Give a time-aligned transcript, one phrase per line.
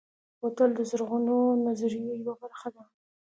[0.39, 2.83] بوتل د زرغونو نظریو یوه برخه ده.